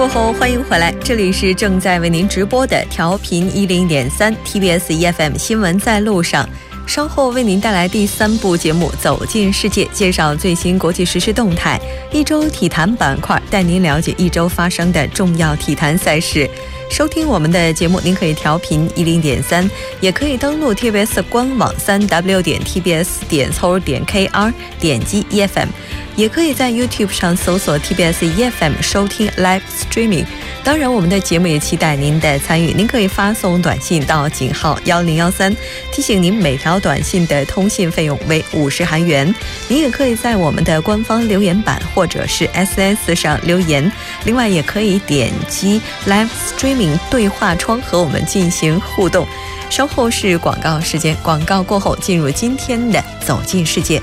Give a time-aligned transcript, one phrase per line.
[0.00, 6.48] 过后，欢迎回来，这里是正在为您直播的调频一零点三 TBS EFM 新闻在路上。
[6.90, 11.80] 稍后为您带来第三部节目《走进世界》，介绍最新国际时事动态。
[12.10, 16.50] 一周体坛板块带您了解一周发生的重要体坛赛事。
[16.90, 25.68] 收听我们的节目，您可以调频一零点三，也可以登录 TBS 官网三 W 点 TBS 点 c o 点 KR，点击 EFM。
[26.16, 30.26] 也可以在 YouTube 上搜索 TBS EFM 收听 Live Streaming。
[30.62, 32.72] 当然，我们的节目也期待您的参与。
[32.72, 35.54] 您可以发送短信到井号幺零幺三，
[35.90, 39.34] 提醒您每条短信的通信费用为五十韩元。
[39.68, 43.90] 您也可以在我们的官方留言板或者是 SS 上留言。
[44.24, 49.26] 另外，也可以点击 Live Streaming 对话窗和我们进行互动。
[49.70, 54.00] 稍后是广告时间，广告过后进入今天的走进世界。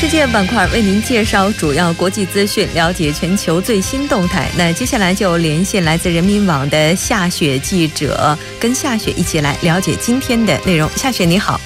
[0.00, 4.48] 世界板块，为您介绍主要国际资讯，了解全球最新动态。
[4.56, 10.88] 那接下来就连线来自人民网的夏雪记者，跟夏雪一起来了解今天的内容。
[10.90, 11.60] 夏雪你好，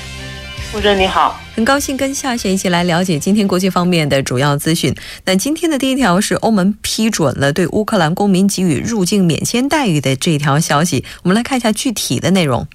[0.73, 4.95] 傅真你好，很高兴跟夏雪一起来了解今天国际方面的主要资讯。
[5.27, 12.67] 那今天的第一条是欧盟批准了对乌克兰公民给予入境免签待遇的这条消息，我们来看一下具体的内容。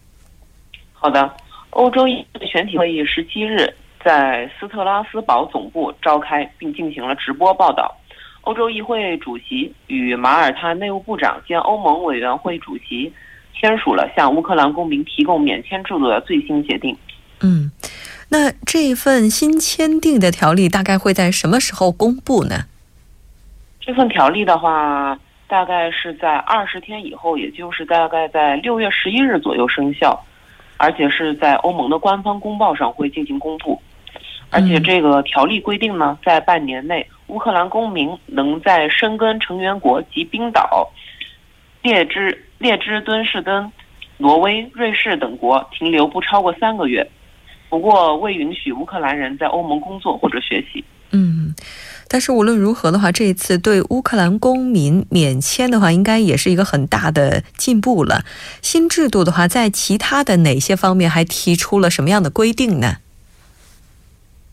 [0.94, 1.28] 好的，
[1.72, 3.74] 欧洲议会全体会议十七日。
[4.08, 7.94] 在斯特拉斯堡总部召开并进行了直播报道。
[8.44, 13.12] 欧洲议会主席与马耳他内务部长兼欧盟委员会主席
[13.54, 16.96] 签署了向乌克兰公民提供免签制度的最新协定。
[17.42, 17.70] 嗯，
[18.30, 22.64] 那这份新签订的条例大概会在什么时候公布呢？
[23.82, 25.20] 这份条例的话，
[25.50, 30.18] 大概是在二十天以后，也就是大概在六月十一日左右生效，
[30.78, 33.78] 而且是在欧盟的官方公报上会进行公布。
[34.50, 40.90] 而且这个条例规定呢，在半年内，乌克兰公民能在申根成员国及冰岛、
[41.82, 43.72] 列支列支敦士登、
[44.18, 47.06] 挪威、瑞士等国停留不超过三个月。
[47.70, 50.84] 不过，未允许乌克兰人在欧盟工作或者学习。
[51.12, 51.54] 嗯，
[52.08, 58.24] 但是无论如何的话，这一次对乌克兰公民免签的话，应该也是一个很大的进步了。
[58.62, 62.98] 新制度的话，在其他的哪些方面还提出了什么样的规定呢？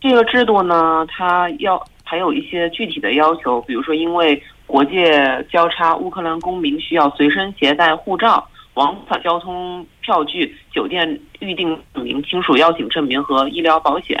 [0.07, 14.15] 这个制度呢，它要还有一些具体的要求，比如说，因为国界交叉，乌克兰公民需要随身携带护照、往返交通票据、酒店预订证明、亲属邀请证明和医疗保险，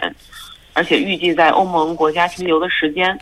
[0.73, 3.15] 而且预计在欧盟国家停留的时间，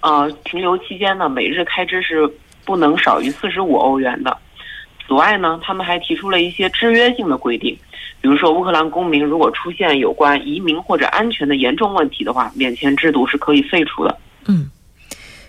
[0.00, 2.30] 呃，停留期间呢，每日开支是
[2.66, 4.36] 不能少于四十五欧元的。
[5.06, 7.74] 此外呢，他们还提出了一些制约性的规定。
[8.20, 14.18] 比如说，乌克兰公民如果出现有关移民或者安全的严重问题的话，免签制度是可以废除的。
[14.46, 14.70] 嗯。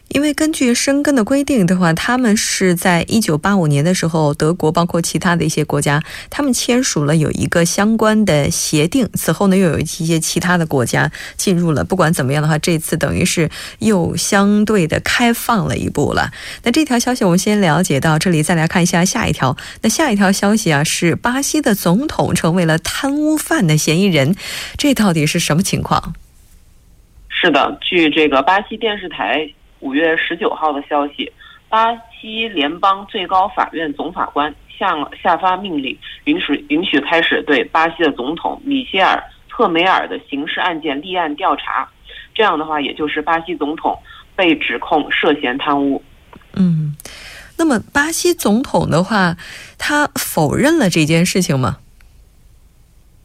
[0.10, 9.08] 因为根据申根的规定的话，他们是在一九八五年的时候，德国包括其他的一些国家，他们签署了有一个相关的协定。
[9.14, 11.84] 此后呢，又有一些其他的国家进入了。
[11.84, 16.32] 不管怎么样的话，这次等于是又相对的开放了一步了。
[16.64, 19.56] 那这条消息我们先了解到这里，再来看一下下一条。
[19.84, 24.36] 那下一条消息啊，是巴西的总统成为了贪污犯的嫌疑人，
[24.76, 26.16] 这到底是什么情况？
[27.30, 29.48] 是的，据这个巴西电视台。
[29.80, 31.32] 五月十九号的消息，
[31.70, 41.88] 巴西联邦最高法院总法官向下发命令，允许允许开始对巴西的总统米歇尔特梅尔的刑事案件立案调查。
[42.34, 43.98] 这样的话，也就是巴西总统
[44.36, 46.04] 被指控涉嫌贪污。
[46.54, 46.96] 嗯，
[47.58, 49.36] 那么巴西总统的话，
[49.78, 51.78] 他否认了这件事情吗？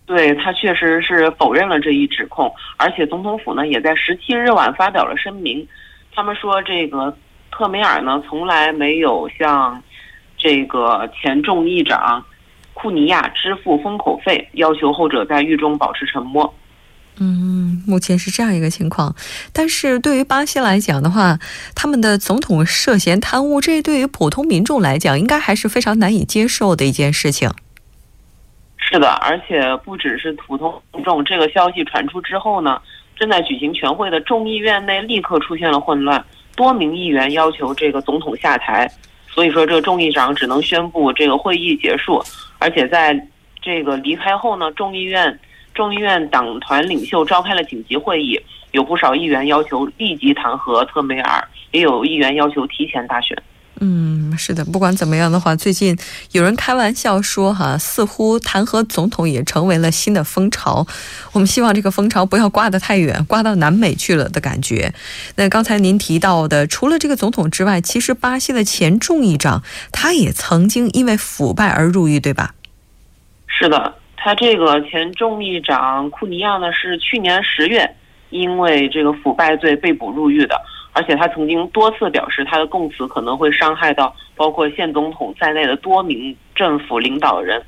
[0.06, 5.66] 对他确实是否认了这一指控，而且总统府呢也在十七日晚发表了声明。
[6.14, 7.16] 他们说，这个
[7.50, 9.82] 特梅尔呢，从来没有向
[10.36, 12.24] 这个前众议长
[12.72, 16.54] 库尼亚支付封口费，要求后者在狱中保持沉默。
[17.18, 19.14] 嗯，目前是这样一个情况。
[19.52, 21.38] 但是对于巴西来讲的话，
[21.74, 27.48] 他们的总统涉嫌贪污，这对于普通民众来讲，应该还是非常难以接受的一件事情。
[28.76, 32.80] 是的，而且不只是普通民众，这个消息传出之后呢？
[33.16, 36.24] 正在举行全会的众议院内立刻出现了混乱，
[36.56, 38.90] 多名议员要求这个总统下台，
[39.28, 42.22] 所以说这个众议长只能宣布这个会议结束。
[42.58, 43.18] 而且在
[43.62, 45.38] 这个离开后呢，众议院
[45.74, 48.40] 众议院党团领袖召开了紧急会议，
[48.72, 53.36] 有不少议员要求立即弹劾特梅尔，也有议员要求提前大选。
[53.80, 55.98] 嗯，是的，不管怎么样的话，最近
[56.30, 60.86] 有人开玩笑说，哈，似乎弹劾总统也成为了新的风潮。
[61.32, 64.94] 我们希望这个风潮不要刮得太远，刮到南美去了的感觉。
[65.34, 72.54] 那刚才您提到的，除了这个总统之外，其实巴西的前众议长他也曾经因为腐败而入狱，对吧？
[73.48, 77.96] 是的，他这个前众议长库尼亚呢，是去年十月
[78.30, 80.54] 因为这个腐败罪被捕入狱的。
[80.94, 87.60] 而且他曾经多次表示，他的供词可能会伤害到包括现总统在内的多名政府领导人，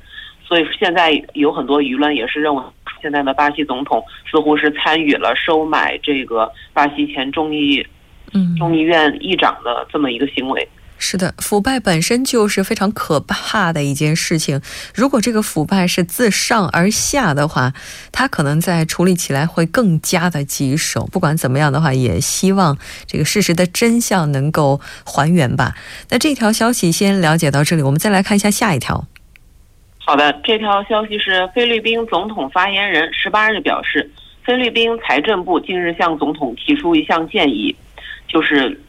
[0.43, 2.63] 所以现在有很多舆论也是认为，
[3.01, 4.01] 现在的巴西总统
[4.31, 7.85] 似乎是参与了收买这个巴西前众议，
[8.33, 10.67] 嗯，众议院议长的这么一个行为。
[10.99, 14.59] 是的，腐败本身就是非常可怕的一件事情。
[14.95, 17.73] 如果这个腐败是自上而下的话，
[18.11, 21.07] 它可能在处理起来会更加的棘手。
[21.11, 25.75] 不管怎么样的话，也希望这个事实的真相能够还原吧。
[26.09, 29.05] 那这条消息先了解到这里，我们再来看一下下一条。
[29.99, 34.09] 好的，这条消息是菲律宾总统发言人十八日表示，
[34.43, 37.75] 菲律宾财政部近日向总统提出一项建议，
[38.27, 38.81] 就是。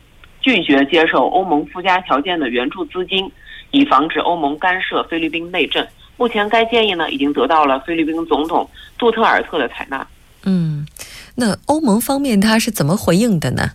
[0.49, 3.31] 拒绝接受欧盟附加条件的援助资金，
[3.71, 5.87] 以防止欧盟干涉菲律宾内政。
[6.17, 8.67] 目前，该建议呢已经得到了菲律宾总统
[8.97, 10.07] 杜特尔特的采纳。
[10.45, 10.87] 嗯，
[11.35, 13.73] 那欧盟方面他是怎么回应的呢？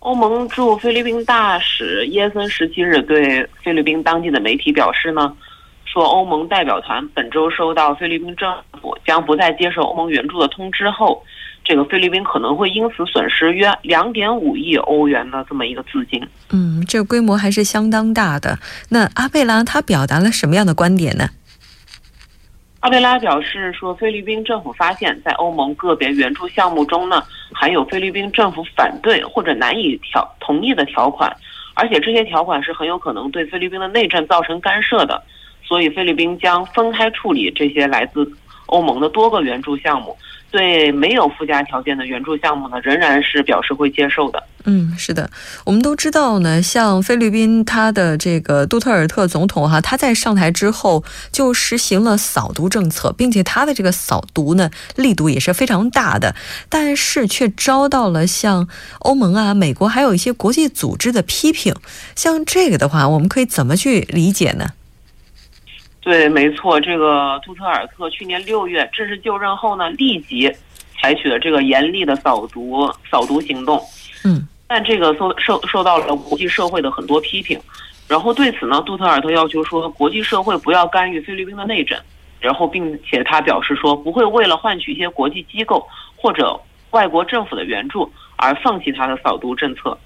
[0.00, 5.32] 欧盟驻菲律宾大使耶森十七日对菲律宾当地的媒体表示呢，
[5.84, 8.52] 说欧盟代表团本周收到菲律宾政
[8.82, 11.22] 府将不再接受欧盟援助的通知后。
[11.68, 16.24] 这个菲律宾可能会因此损失约两点五亿欧元的这么一个资金。
[16.50, 18.56] 嗯，这个规模还是相当大的。
[18.90, 21.28] 那阿贝拉他表达了什么样的观点呢？
[22.80, 27.20] 阿贝拉表示说，菲律宾政府发现，在欧盟个别援助项目中呢，
[27.52, 31.36] 含有菲律宾政府反对或者难以条同意的条款，
[31.74, 35.20] 而且这些条款是很有可能对菲律宾的内政造成干涉的。
[35.64, 38.30] 所以，菲律宾将分开处理这些来自
[38.66, 40.16] 欧盟的多个援助项目。
[40.56, 44.42] 对没有附加条件的援助项目呢，仍然是表示会接受的。
[44.64, 45.30] 嗯，是的，
[45.66, 56.34] 我们都知道呢，像菲律宾他的这个杜特尔特总统哈，他在上台之后就实行了扫毒政策，并且他的这个扫毒呢力度也是非常大的，
[56.70, 58.66] 但是却遭到了像
[59.00, 61.74] 欧盟啊、美国还有一些国际组织的批评。
[62.16, 64.70] 像这个的话，我们可以怎么去理解呢？
[66.06, 70.48] 对，没错，这个杜特尔特去年六月正式就任后呢，立即
[71.00, 73.76] 采取了这个严厉的扫毒扫毒行动。
[74.24, 77.60] 嗯，但这个受受受到了国际社会的很多批评。
[78.06, 81.98] 然后对此呢，杜特尔特要求说，国际社会不要干预菲律宾的内政。
[82.38, 86.56] 然后，并且他表示说，不会为了换取一些国际机构或者
[86.90, 89.98] 外国政府的援助而放弃他的扫毒政策。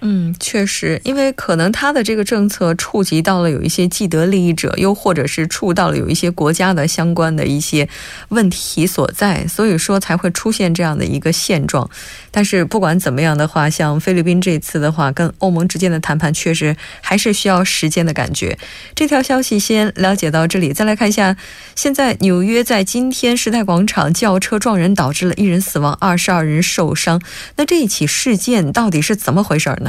[0.00, 7.88] 嗯，确实，因为可能他的这个政策触及到了有一些既得利益者，又或者是触到了有一些国家的相关的一些
[8.28, 11.90] 问题所在，所以说才会出现这样的一个现状。
[12.30, 18.56] 但是不管怎么样的话，像菲律宾这次的话，跟欧盟之间的谈判确实还是需要时间的感觉。
[18.94, 21.36] 这条消息先了解到这里，再来看一下，
[21.74, 27.20] 现在纽约在今天时代广场轿车撞人，导致了一人死亡，二十二人受伤。
[27.56, 29.87] 那这一起事件到底是怎么回事呢？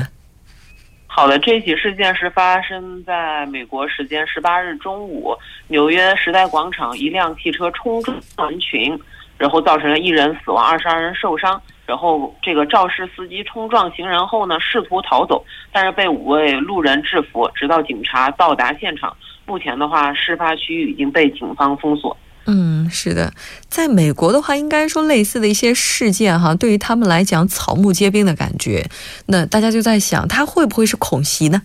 [1.20, 5.36] 好的，这起事件是发生在美国时间十八日中午，
[5.68, 8.98] 纽约时代广场一辆汽车冲撞人群，
[9.38, 11.62] 然后造成了一人死亡，二十二人受伤。
[11.86, 19.14] 然后这个肇事司机冲撞行人后呢，试图逃走，但是被五位路人制服，直到警察到达现场。
[19.46, 22.16] 目前的话，事发区域已经被警方封锁。
[22.52, 23.32] 嗯，是的，
[23.70, 28.84] 在美国的话，应该说类似的一些事件哈，对于他们来讲草木皆兵的感觉。
[29.28, 31.62] 那大家就在想，他会不会是恐袭呢？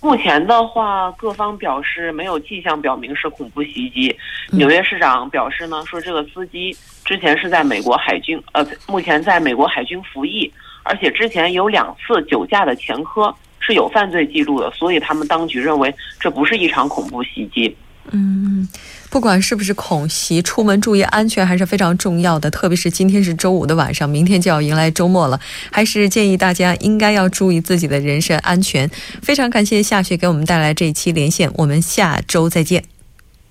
[0.00, 4.14] 目前的话，各方表示没有迹象表明是恐怖袭击。
[4.50, 10.52] 纽约市长表示呢，说这个司机之前是在美国海军，呃，目前在美国海军服役，
[10.82, 17.74] 而且之前有两次酒驾的前科，是有犯罪记录的，所以他们当局认为这不是一场恐怖袭击。
[18.10, 18.68] 嗯。
[19.14, 22.50] 不管是不是恐袭，出门注意安全还是非常重要的。
[22.50, 25.38] 特别是今天是周五的晚上，明天就要迎来周末了，
[25.70, 28.90] 还是建议大家应该要注意自己的人身安全。
[29.22, 32.82] 非常感谢夏雪给我们带来这一期连线，我们下周再见。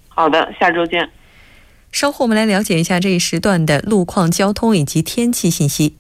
[0.10, 1.10] 好的，下周见。
[1.94, 5.96] 稍后我们来了解一下这一时段的路况、交通以及天气信息。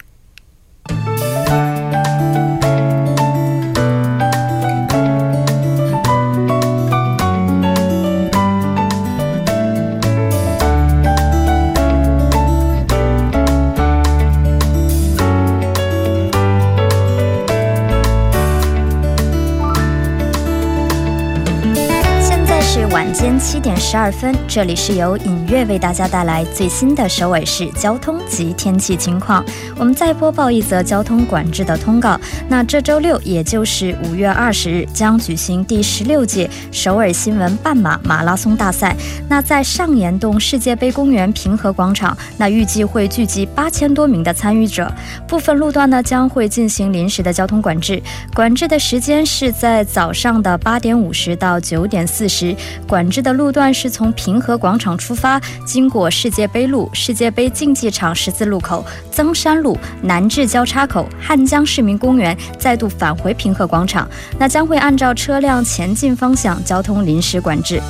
[23.14, 29.46] 间七点十二分，这里是由影月为大家带来最新的首尔市交通及天气情况。
[29.78, 32.20] 我们再播报一则交通管制的通告。
[32.50, 38.96] 那这周六，也就是五月二十日，将举行第十六届首尔新闻半马马拉松大赛。
[39.30, 44.92] 那在上岩洞世界杯公园平和广场，那预计会聚集八千多名的参与者。
[45.28, 48.02] 部分路段呢将会进行临时的交通管制，
[48.34, 52.56] 管制的时间是在早上的八点五十到九点四十。
[52.88, 64.10] 管管制的路段是从平和广场出发，经过世界杯路、世界杯竞技场十字路口、增山路、南至交叉口、汉江市民公园，再度返回平和广场。
[64.40, 67.82] 那将会按照车辆前进方向交通临时管制。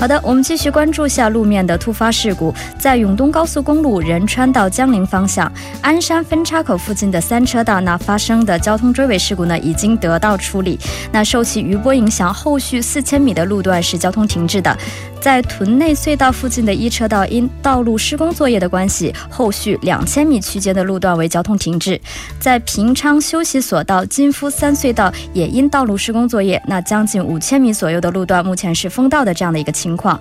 [0.00, 5.52] 好的，我们继续关注下路面的突发事故，在永东高速公路仁川到江陵方向
[5.82, 10.80] 鞍山分叉口附近的三车道，那发生的交通追尾事故呢，已经得到处理。
[11.12, 14.22] 那受其余波影响，后续四千米的路段是交通。
[14.22, 14.76] 停滞的，
[15.20, 22.00] 在屯内隧道附近的一车道因道路施工作业的关系，后续两千米区间的路段为交通停滞。
[22.38, 30.20] 在平昌休息索道金夫三隧道也因道路施工作业，那将近五千米左右的路段目前是封道的这样的一个情况。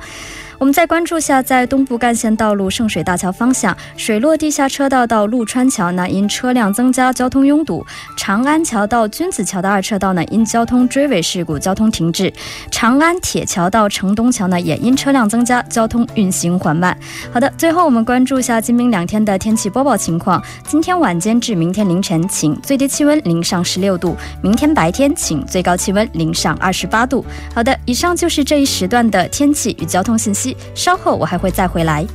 [0.62, 7.84] 我们再关注下，在东部干线道路圣水大桥方向，水落地下车道到陆川桥呢，因车辆增加，交通拥堵；
[8.16, 12.32] 长安桥到君子桥的二车道呢，因交通追尾事故，交通停滞；
[12.70, 16.96] 长安铁桥到城东桥呢，也因车辆增加，交通运行缓慢。
[17.34, 20.40] 好的，最后我们关注一下今明两天的天气播报情况。
[20.68, 27.26] 今天晚间至明天凌晨晴，最低气温零上十六度；明天白天晴，最高气温零上二十八度。
[27.56, 30.51] 好的，以上就是这一时段的天气与交通信息。
[30.76, 32.06] 稍后我还会再回来。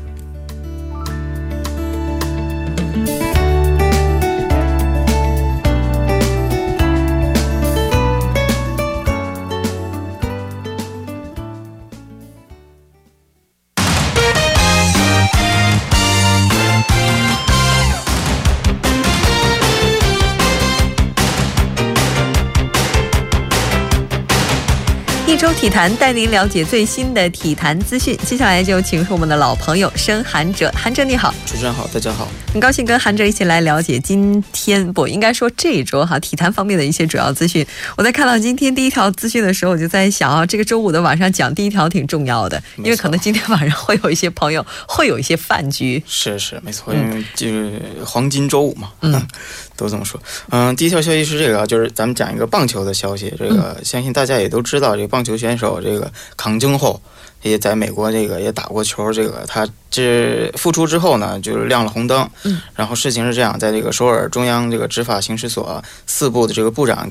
[25.46, 28.18] 周体坛带您了解最新的体坛资讯。
[28.26, 37.64] 接下来就请出我们的老朋友申韩哲，韩哲你好，主持人好，大家好，很高兴跟韩哲一起来了解今天不应该说这一周哈体坛方面的一些主要资讯。
[37.96, 46.02] 我在看到今天第一条资讯的时候，我就在想啊，这个周五的晚上讲第一条挺重要的，因为可能今天晚上会有一些朋友会有一些饭局。
[46.08, 49.24] 是是没错，因为就是黄金周五嘛，嗯，
[49.76, 50.18] 都这么说。
[50.49, 53.30] 嗯，第一条消息是这个，就是咱们讲一个棒球的消息。
[53.38, 55.26] 这个相信大家也都知道，这个棒。
[55.26, 57.02] 球选手这个康京后
[57.43, 62.28] 也在美国这个也打过球，这个他这复出之后呢，就是亮了红灯。
[62.43, 67.11] 嗯，然后事情是这样，在这个首尔中央这个执法刑事所四部的这个部长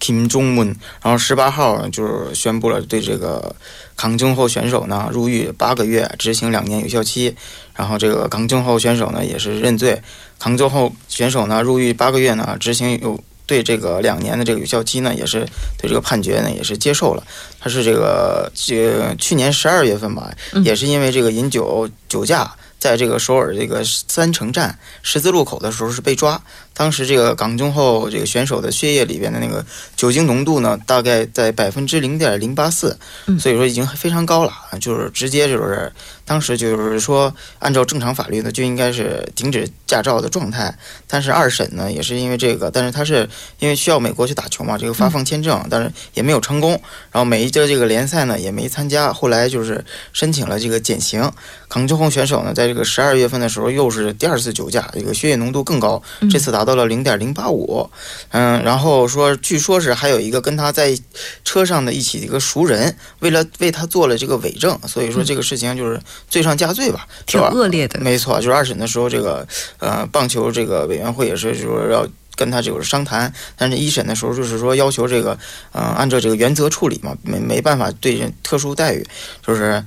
[0.00, 3.54] Kim Jong Un，然后十八号就是宣布了对这个
[3.96, 7.34] 康京后选手呢入狱八个月，执行两年有效期。
[7.74, 10.00] 然后这个康京后选手呢也是认罪，
[10.38, 13.18] 康京后选手呢入狱八个月呢，执行有。
[13.52, 17.22] 对这个两年的这个有效期呢，也是对这个判决呢，也是接受了。
[17.60, 20.32] 他是这个这去年十二月份吧，
[20.64, 26.40] 也是因为这个饮酒酒驾，在这个首尔这个三城站十字路口的时候是被抓。
[26.74, 29.64] 当时这个港中后这个选手的血液里边的那个
[29.94, 32.98] 酒精浓度呢，大概在百分之零点零八四，
[33.38, 35.92] 所以说已经非常高了，就是直接就是
[36.24, 40.74] 当时就是说按照正常法律呢就应该是停止驾照的状态。
[41.06, 46.70] 但是二审呢也是因为这个，但是他是因为需要美国去打球嘛，这个发放签证，但是也没有成功。
[47.10, 51.30] 然后每一届这个联赛呢也没参加，后来就是申请了这个减刑。
[51.68, 56.61] 港中后选手呢在这个十二月份的时候又是第二次酒驾，这个血液浓度更高，这次打。
[56.62, 57.90] 达到了零点零八五，
[58.30, 60.96] 嗯，然后说，据说是还有一个跟他在
[61.44, 67.98] 车上的一起的一个熟人，为了为他做了这个伪证，所以说这个事情就是罪上加罪吧，挺恶劣的。
[67.98, 69.44] 没错，就是二审的时候，这个
[69.80, 75.36] 呃棒球这个委员会也是说要跟他就是商谈，但是一审的时候就是说要求这个
[75.72, 79.04] 嗯按照这个原则处理嘛，没没办法对人特殊待遇，
[79.44, 79.84] 就是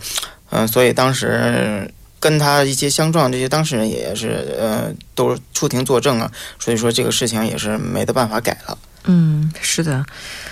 [0.50, 1.90] 嗯，所以当时。
[2.26, 8.76] 跟他一些相撞这些当事人也是，呃，都出庭作证啊，所以说这个事情也是没得办法改了。
[9.04, 10.04] 嗯，是的，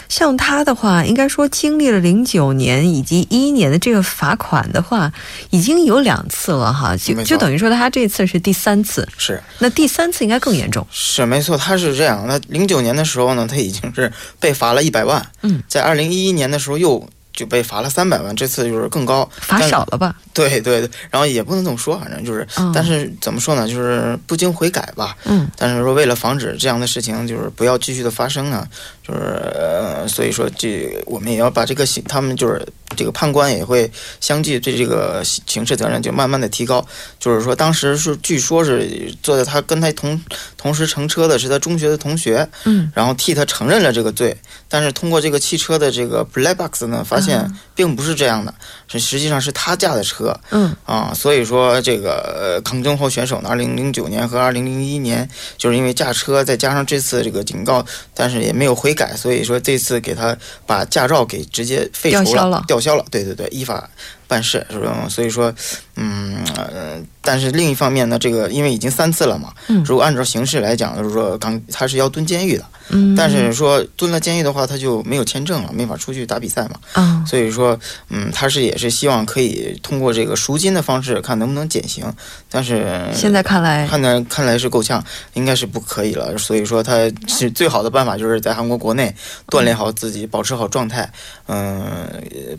[0.07, 5.11] 像他的话，应该说经历了零九年以及一一年的这个罚款的话，
[5.49, 9.09] 已经有两次了哈，就就等于说他这次是第三次。
[9.17, 10.85] 是，那第三次应该更严重。
[10.91, 12.23] 是没错，他是这样。
[12.27, 15.25] 那零九年的时候呢，他已经是被罚了一百万。
[15.41, 17.09] 嗯，在二零一一年的时候又。
[17.33, 20.15] 就被罚了三百万，这次就是更高，罚少了吧？
[20.33, 23.67] 对对对，然后也不能这么说，反正就是，但是怎么说呢？
[23.67, 25.15] 就是不经悔改吧。
[25.25, 25.49] 嗯。
[25.57, 28.67] 但是说为了防止这样的事情，就是不要继续的发生呢，
[29.07, 36.85] 就是呃，所以说这我们也要把这个刑，他们就是这个判官也会相继对这个刑事责任就慢慢的提高。
[37.23, 40.21] 就是说，当时是据说是坐在他跟他同
[40.57, 44.35] 同时乘车的是他中学的同学，嗯，然后替他承认了这个罪。
[44.67, 48.53] 但是通过这个汽车的这个 black box 呢，发现并不是这样的，
[48.89, 63.89] 是实际上是他驾的车，嗯啊，所以说这个呃康争后选手呢，二零零九年和二零零一年就是因为驾车，再加上这次这个警告，但是也没有悔改，所以说这次给他把驾照给直接废除吊销了吊销了，对对对，依法
[64.27, 65.07] 办事是吧？
[65.07, 65.53] 所以说，
[65.95, 76.75] 嗯呃，但是另一方面呢，这个因为已经三次了嘛，嗯如果按照形式来讲，就是说刚他是要蹲监狱的，嗯，但是说蹲了监狱的话，他就没有签证了，没法出去打比赛嘛。
[76.93, 82.05] 啊，所以说，嗯，他是也是希望可以通过这个赎金的方式，看能不能减刑。
[82.49, 85.03] 但是现在看来，看来看来是够呛，
[85.33, 86.37] 应该是不可以了。
[86.37, 89.13] 所以说，他是最好的办法就是在韩国国内
[89.47, 91.09] 锻炼好自己，保持好状态，
[91.47, 92.07] 嗯、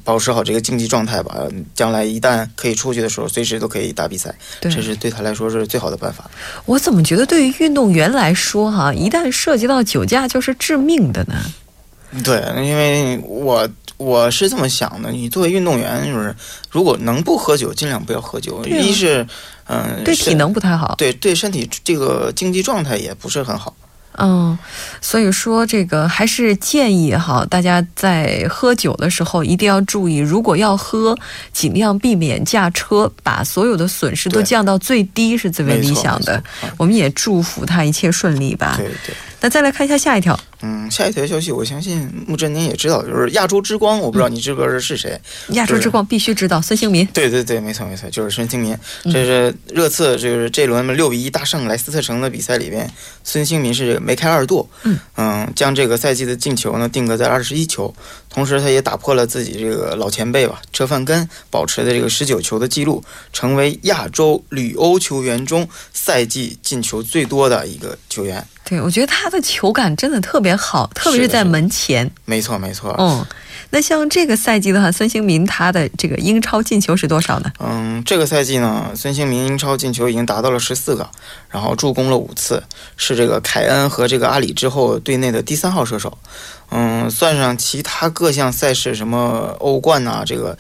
[0.03, 1.37] 保持好这个竞技状态吧。
[1.75, 6.31] 将来一旦可以出去的时候，随时都可以打比赛，对这是对他来说是最好的办法。
[6.65, 11.35] 我怎么觉得对于运动员来说，哈，一旦涉及到酒驾就是致命的呢？
[12.23, 16.35] 对，因为我我是这么想的，你作为运动员，就是
[16.71, 18.57] 如果能不喝酒，尽量不要喝酒。
[18.57, 19.27] 啊一是，
[19.67, 20.95] 嗯、是对体能不太好。
[20.97, 23.75] 对对身体这个竞技状态也不是很好。
[24.19, 24.57] 嗯，
[25.01, 31.17] 所以说这个还是建议哈，大家在喝酒的时候一定要注意，如果要喝，
[31.53, 36.43] 尽量避免驾车，把所有的损失都降到最低是最为理想的。
[36.77, 38.75] 我们也祝福他一切顺利吧。
[38.77, 45.21] 对对，那再来看一下下一条，嗯，下一条消息，我相信穆振您也知道，就是亚洲之光，我不知道你知不知道是谁？
[45.49, 47.05] 亚洲之光必须知道孙兴民。
[47.09, 48.73] 对对对，没错没错，就是孙兴民。
[49.05, 52.91] 嗯这是热刺，就是这轮六比一大胜莱斯特城的比赛里边，
[53.23, 54.67] 孙兴民是梅开二度，
[55.17, 57.95] 嗯将这个赛季的进球呢定格在二十一球，
[58.35, 68.45] 同时他也打破了自己这个老前辈吧车范根保持的这个十九球的记录，成为亚洲旅欧球员中赛季进球最多的一个球员。
[68.65, 72.11] 对，我觉得他的球感真的特别好，特别是在门前。
[72.25, 73.25] 没错没错，嗯，
[73.71, 77.53] 那像这个赛季的话，孙兴民他的这个英超进球是多少呢？
[77.59, 81.09] 嗯，这个赛季呢，孙兴民英超进球已经达到了十四个，
[81.51, 82.63] 然后助攻了五次，
[82.97, 86.17] 是这个凯恩和这个阿里之后队内的第三号射手。
[86.77, 90.59] 嗯，算上其他各项赛事，什么欧冠呐、这个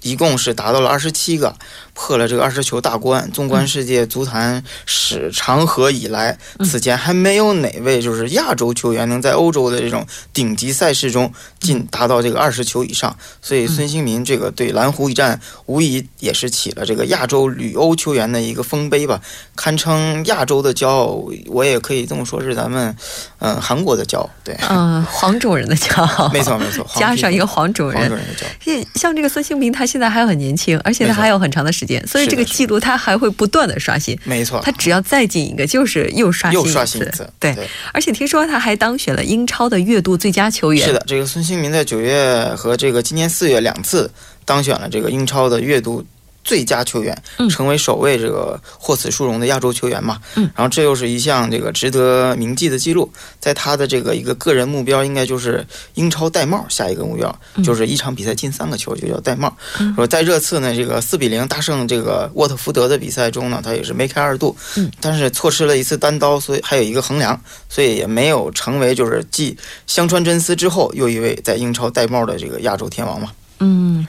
[0.00, 1.56] 一共是达到了二十七个，
[1.96, 3.28] 破了这个二十球大关。
[3.32, 13.16] 纵观世界足坛史长河以来，此前还没有哪位就是亚洲球员能在欧洲的这种顶级赛事中进达到这个二十球以上。
[13.40, 19.20] 所以孙兴民这个对蓝湖一战，无疑也是起了这个亚洲旅欧球员的一个丰碑吧，
[19.56, 21.24] 堪称亚洲的骄傲。
[21.46, 22.94] 我也可以这么说，是咱们
[23.38, 24.28] 嗯、呃韩国的骄傲。
[24.44, 28.18] 对，嗯、 黄种人的骄傲，没错没错，加上一个黄种人黄种。
[28.18, 28.50] 人的骄傲。
[28.60, 34.18] 像像这个孙兴民，他现在还很年轻，而且他还有很长的时间，所以这个记录他还会不断的刷新。
[34.24, 37.56] 没错，他只要再进一个，就是又刷新又一刷新一次，对，
[37.92, 40.86] 而且听说他还当选了英超的月度最佳球员。
[40.86, 44.10] 是的，这个孙兴民在九月和这个今年四月两次
[44.44, 46.04] 当选了这个英超的月度
[46.46, 50.20] 最佳球员，嗯成为首位这个获此殊荣的亚洲球员嘛。
[50.36, 59.54] 嗯，然后这又是一项这个值得铭记的记录，在他的这个一个个人目标应该就是英超戴帽，下一个目标嗯就是一场比赛进三个球就叫戴帽。
[59.80, 73.32] 嗯说在热刺呢这个四比零大胜这个沃特福德的比赛中呢，他也是梅开二度，嗯，但是错失了一次单刀，所以还有一个横梁，所以也没有成为就是继香川真司之后又一位在英超戴帽的这个亚洲天王嘛。
[73.58, 74.06] 嗯，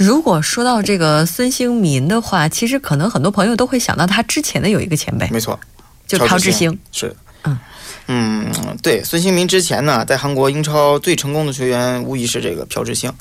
[0.00, 5.60] 如果说到这个孙兴民的话，其实可能很多朋友都会想到他之前的有一个前辈，没错，
[6.06, 6.78] 就朴智星。
[6.90, 7.58] 是，嗯
[8.06, 8.50] 嗯，
[8.82, 13.12] 对，孙兴民之前呢，在韩国英超最成功的球员无疑是这个朴智星。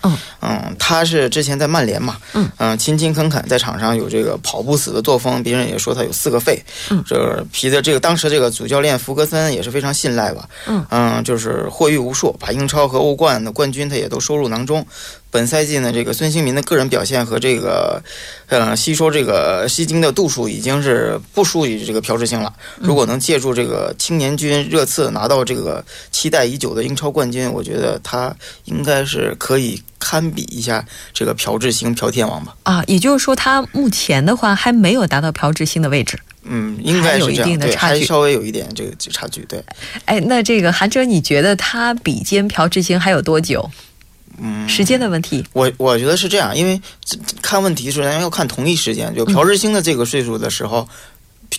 [0.41, 6.63] 嗯他是之前在曼联嘛，嗯勤勤恳恳，在场上有这个跑不死的作风，别人也说他有四个肺。
[6.89, 10.49] 嗯这个皮的这个当时这个主教练福格森也是非常信赖吧。
[10.89, 14.83] 嗯就是获益无数，把英超和欧冠的冠军他也都收入囊中。
[15.31, 18.01] 本赛季呢，这个孙兴民的个人表现和这个，
[18.47, 22.51] 呃，吸收这个吸金的度数已经是不输于这个朴智星了。
[22.77, 32.55] 如果能借助这个青年军热刺拿到这个期待已久的英超冠军，我觉得他应该是可以堪比一下这个朴智星、朴天王吧。
[32.63, 36.19] 啊，也就是说他目前的话还没有达到朴智星的位置。
[36.43, 39.63] 嗯，应该有一定的差距还稍微有一点这个差距，对。
[40.05, 43.69] 哎，那这个韩哲，你觉得他比肩朴智星还有多久？
[44.41, 45.45] 嗯，时间的问题。
[45.53, 50.87] 我我觉得是这样，因为这看问题是咱要看同一时间，就朴智星的这个岁数的时候，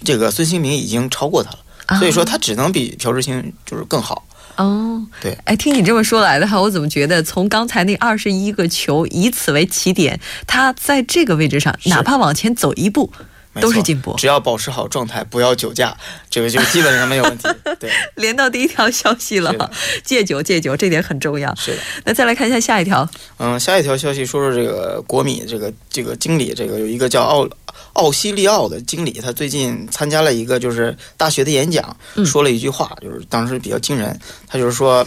[0.05, 4.25] 这个孙兴民已经超过他了，啊所以说他只能比朴智星就是更好。
[4.57, 13.11] 哦，对，哎，听你这么说来的话，我怎么觉得从刚才那二十一个球以此为起点，他在这个位置上，哪怕往前走一步。
[13.61, 15.97] 都是进步，只要保持好状态，不要酒驾，
[16.29, 17.49] 这个就基本上没有问题。
[17.81, 19.71] 对，连到第一条消息了，
[20.05, 21.55] 戒酒戒酒，这点很重要。
[21.55, 23.09] 是的，那再来看一下下一条。
[23.39, 27.49] 嗯，下一条消息说说这个国米这个这个经理，这个有一个叫奥
[27.95, 35.07] 奥西利奥的经理，他最近参加了一个就是大学的演讲，说了一句话，就是当时比较惊人，他就是说。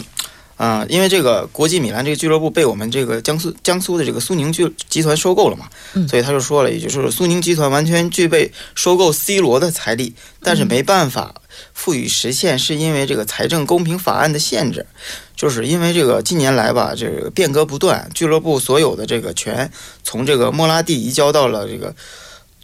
[0.56, 5.68] 啊，因为这个国际米兰这个俱乐部被我们这个江苏江苏的这个苏宁集集团收购了嘛，
[6.08, 11.34] 所以他就说了也就是苏宁集团完全具备收购 C 罗的财力，但是没办法
[11.72, 14.86] 赋予实现，是因为这个财政公平法案的限制，
[15.34, 19.70] 就是因为这个近年来吧，这个变革不断，俱乐部所有的这个权
[20.02, 21.94] 从这个莫拉蒂移交到了这个。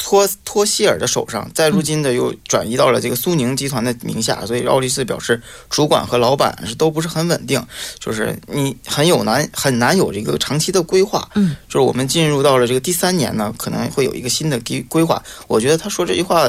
[0.02, 7.62] 托托希尔的手上，在如今的又转移到了这个苏宁集团的名下，所以奥利斯表示，主管和老板是都不是很稳定，
[7.98, 11.28] 就是你很有难很难有这个长期的规划。
[11.34, 15.22] 嗯，就是我们进入到了这个第三年呢，可能会有一个新的规规划。
[15.46, 16.48] 我觉得他说这句话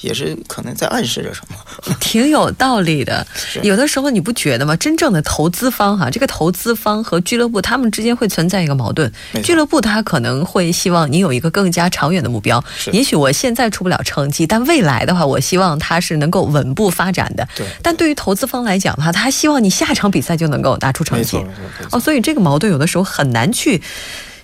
[0.00, 1.56] 也是可能在暗示着什么，
[2.00, 3.26] 挺有道理的。
[3.62, 4.76] 有的时候你不觉得吗？
[4.76, 9.12] 真正的投资方哈，这个投资方和俱乐部他们之间会存在一个矛盾。
[9.42, 12.62] 俱乐部他可能会希望你有一个更加长远的目标。
[12.92, 17.46] 也许我现在出不了成绩，但未来的话，我希望他是能够稳步发展的。
[17.56, 17.66] 对。
[17.82, 21.38] 但对于投资方来讲的话，他希望你下场比赛就能够拿出成绩。
[21.90, 23.80] 哦，所以这个矛盾有的时候很难去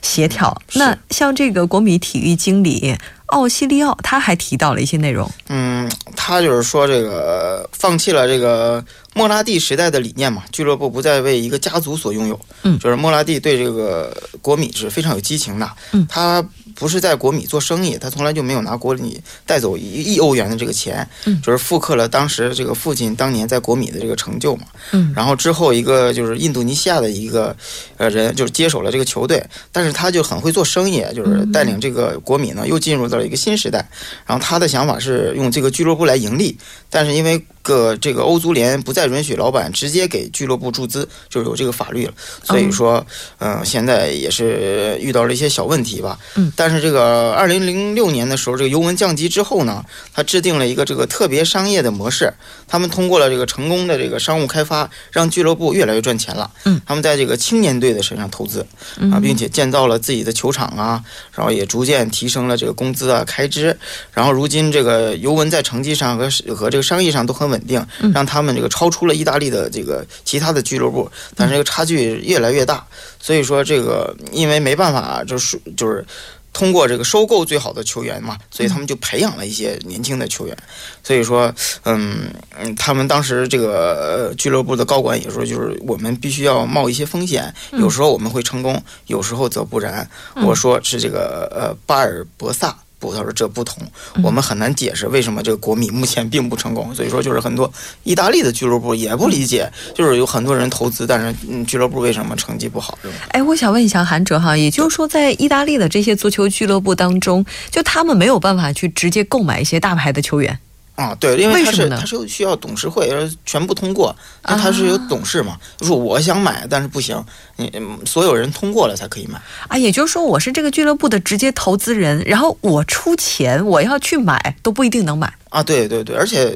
[0.02, 0.60] 协调。
[0.74, 2.96] 那像这个国米体育经理
[3.30, 5.30] 奥西利奥，他还提到了一些内容。
[5.48, 12.38] 嗯，他就是说这个放弃了这个莫拉蒂时代的理念嘛，俱乐部不再为一个家族所拥有。
[12.62, 12.78] 嗯。
[12.78, 15.70] 就是莫拉蒂对这个国米是非常有激情的。
[15.92, 16.06] 嗯。
[16.08, 16.44] 他。
[16.76, 24.62] 不是在国米做生意，他从来就没有拿国米带走一亿欧元的这个钱，嗯，就是复刻了当时这个父亲当年在国米的这个成就嘛，
[24.92, 27.54] 嗯，然后之后一个就是印度尼西亚的一个
[27.98, 33.78] 呃人就是接手了这个球队，但是他就很会做生意，就是带领这个国米呢又进入到一个新时代，
[34.26, 36.56] 然后他的想法是用这个俱乐部来盈利，
[36.88, 43.04] 但是因为个这个欧足联不再允许老板直接给俱乐部注资，就是有这个法律了，所以说
[43.38, 46.70] 嗯现在也是遇到了一些小问题吧，嗯，但。
[46.70, 52.32] 但是这个二零零六年的时候，这个尤文降级之后呢，他制定了一个这个特别商业的模式。
[52.68, 56.48] 他们通过了这个成功的这个商务开发，让俱乐部越来越赚钱了。
[56.62, 58.64] 嗯，他们在这个青年队的身上投资
[59.10, 61.02] 啊，并且建造了自己的球场啊，
[61.32, 63.76] 然后也逐渐提升了这个工资啊开支。
[64.12, 72.86] 然后如今这个尤文在成绩上和和这个商业上都很稳定，让他们这个超出了意大利的这个其他的俱乐部，但是这个差距越来越大。
[73.20, 76.04] 所以说这个因为没办法，就是就是。
[76.52, 80.56] 通过这个收购最好的球员嘛，所以他们就培养了一些年轻的球员。
[81.00, 90.04] 所以说，嗯嗯，他们当时这个俱乐部的高管也说，就是我们必须要冒一些风险，有时候我们会成功，有时候则不然。
[90.44, 92.76] 我说是这个呃，巴尔博萨。
[93.00, 93.82] 不，他说这不同，
[94.22, 96.94] 我们很难解释为什么这个国米目前并不成功。
[96.94, 97.72] 所以说，就是很多
[98.04, 102.96] 意大利的俱乐部也不理解，就是有很多人投资，但是嗯，俱乐部为什么成绩不好？
[103.30, 110.58] 哎，我想问一下韩哲哈，也就是说，在意大利的这些足球俱乐部当中，就他们没有办法去直接购买一些大牌的球员。
[111.00, 113.08] 啊，对，因为他是他是需要董事会
[113.46, 117.24] 全部通过，那他是有董事嘛，说我想买，但是不行，
[117.56, 117.72] 你
[118.04, 119.78] 所有人通过了才可以买啊。
[119.78, 125.62] 也就是说，我是这个俱乐部的直接投资人，然后我出钱，我要去买都不一定能买啊。
[125.62, 126.54] 对对对，而且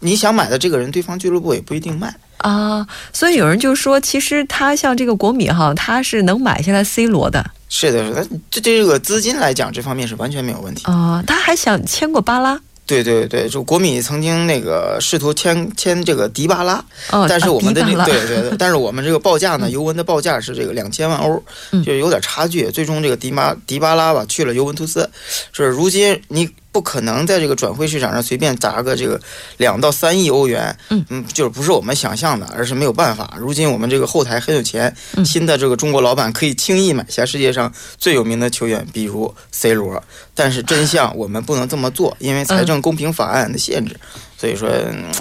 [0.00, 2.86] 你想买的这个人，对方俱乐部也不一定卖啊。
[3.14, 7.42] 所以有人就说，其实他像这个国米哈，他是能买下来 C 罗的。
[7.70, 11.24] 是的，是的，这这个资金来讲，这方面是完全没有问题啊。
[11.26, 12.60] 他还想签过巴拉。
[12.86, 16.82] 对对对，就国米曾经那个试图签签这个迪巴拉，
[17.28, 21.42] 但是我们的对对对，但是我们这个报价呢，尤文的报价是这个两千万欧，
[21.84, 22.70] 就有点差距。
[22.70, 25.10] 最终这个迪巴迪巴拉吧去了尤文图斯，
[25.52, 26.48] 是如今你。
[26.76, 29.18] 不可能在这个转会市场上随便砸个这个
[29.56, 33.34] 两到三亿欧元，嗯嗯，就是不是我们想象的，而是没有办法。
[33.40, 40.04] 如今我们这个后台很有钱，新的这个中国老板可以轻易买下世界上最有名的球员，比如 C 罗。
[40.34, 43.98] 但是真相我们不能这么做，因为财政公平法案的限制。
[44.36, 44.68] 所以说，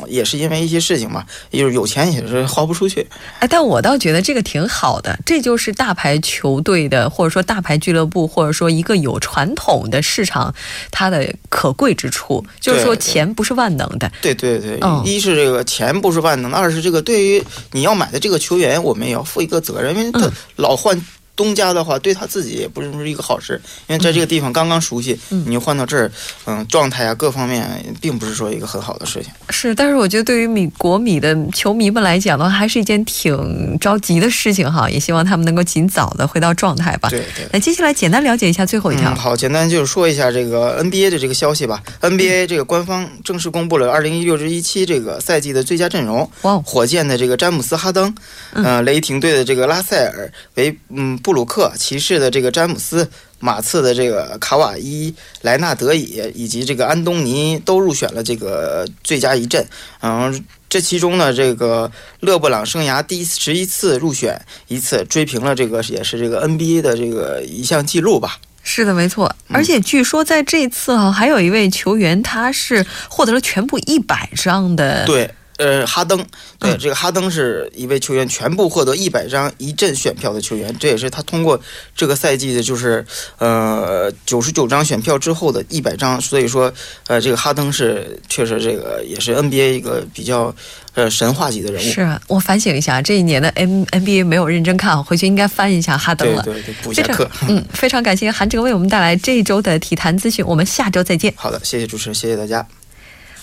[0.07, 3.07] 也是因为一些事情吧，就是有钱也是花不出去。
[3.39, 10.53] 哎，但我倒觉得这个挺好的，这就是大牌球队的，或者说大牌俱乐部，或者说一个有传统的市场，
[10.91, 14.11] 它的可贵之处，就是说钱不是万能的。
[14.21, 21.01] 对对对，一是这个钱不是万能的，二是这个对于你要买的这个球员，我们也要负一个责任，因为他老换。
[21.35, 26.11] 东家的话，对他自己也不是一个好事，因为在这个地方刚刚熟悉，嗯你换到这儿，
[26.45, 27.69] 嗯，状态啊各方面
[27.99, 29.31] 并不是说一个很好的事情。
[29.49, 37.09] 是，但是我觉得对于米国米的球迷们来讲的话，还是一件挺着急的事情哈，也希望他们能够尽早的回到状态吧。
[37.09, 37.47] 对对。
[37.51, 39.11] 那接下来简单了解一下最后一条。
[39.11, 41.83] 嗯，好，简单就是说一下这个 NBA 的这个消息吧。
[42.01, 46.29] NBA 这个官方正式公布了二零一六至一七这个赛季的最佳阵容。
[46.41, 48.13] 哇哦，火箭的这个詹姆斯哈登，
[48.53, 53.09] 呃，雷霆队的这个拉塞尔为嗯布鲁克，骑士的这个詹姆斯，
[53.39, 55.11] 马刺的这个卡瓦伊
[55.41, 59.65] 莱纳德以以及这个安东尼都入选了这个最佳一阵。
[60.03, 68.37] 嗯，这其中呢，这个勒布朗生涯第十一次入选一次，追平了这个也是这个 NBA 的这个一项记录吧。
[68.61, 69.25] 是的，没错。
[69.49, 75.05] 嗯而且据说在这次哈、还有一位球员他是获得了全部一百张的。
[75.07, 76.17] 对，呃，哈登，
[76.59, 81.59] 对，嗯这个哈登是一位球员，全部获得一百张一阵选票的球员，这也是他通过
[81.95, 83.05] 这个赛季的，就是
[83.37, 86.71] 呃九十九张选票之后的一百张，所以说，
[87.07, 90.53] 呃，这个哈登是确实这个也是 NBA 一个比较
[90.93, 91.85] 呃神话级的人物。
[91.85, 96.43] 是啊我反省一下，这一年的 N NBA 没有认真看，回去应该翻一下哈登了。
[96.43, 97.29] 对对对，补一下课。
[97.47, 101.33] 嗯，非常感谢韩哲为我们带来这一周的体坛资讯，我们下周再见。
[101.37, 102.67] 好的，谢谢主持人，谢谢大家。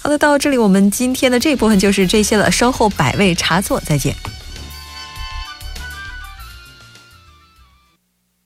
[0.03, 4.17] 好的，到这里我们今天的这部分就是这些了，稍后百味茶座再见。